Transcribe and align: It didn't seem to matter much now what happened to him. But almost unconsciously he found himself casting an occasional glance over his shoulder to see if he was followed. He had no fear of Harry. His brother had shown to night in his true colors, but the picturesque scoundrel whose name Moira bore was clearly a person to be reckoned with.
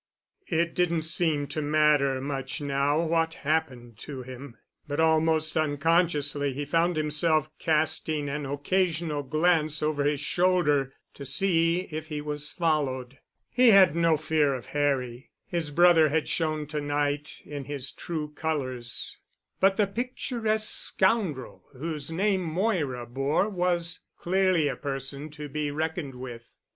It 0.47 0.73
didn't 0.73 1.03
seem 1.03 1.45
to 1.49 1.61
matter 1.61 2.19
much 2.19 2.59
now 2.59 3.03
what 3.03 3.35
happened 3.45 3.99
to 3.99 4.23
him. 4.23 4.57
But 4.87 4.99
almost 4.99 5.55
unconsciously 5.55 6.53
he 6.53 6.65
found 6.65 6.97
himself 6.97 7.51
casting 7.59 8.27
an 8.27 8.47
occasional 8.47 9.21
glance 9.21 9.83
over 9.83 10.03
his 10.03 10.19
shoulder 10.19 10.91
to 11.13 11.23
see 11.23 11.81
if 11.91 12.07
he 12.07 12.19
was 12.19 12.51
followed. 12.51 13.19
He 13.51 13.69
had 13.69 13.95
no 13.95 14.17
fear 14.17 14.55
of 14.55 14.65
Harry. 14.73 15.29
His 15.45 15.69
brother 15.69 16.09
had 16.09 16.27
shown 16.27 16.65
to 16.69 16.81
night 16.81 17.39
in 17.45 17.65
his 17.65 17.91
true 17.91 18.29
colors, 18.33 19.19
but 19.59 19.77
the 19.77 19.85
picturesque 19.85 20.71
scoundrel 20.93 21.63
whose 21.73 22.09
name 22.09 22.41
Moira 22.41 23.05
bore 23.05 23.47
was 23.47 23.99
clearly 24.17 24.67
a 24.67 24.75
person 24.75 25.29
to 25.29 25.47
be 25.47 25.69
reckoned 25.69 26.15
with. 26.15 26.51